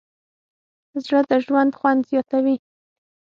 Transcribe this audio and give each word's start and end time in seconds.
زړه 1.03 1.19
د 1.29 1.31
ژوند 1.45 1.71
خوند 1.79 2.01
زیاتوي. 2.09 2.55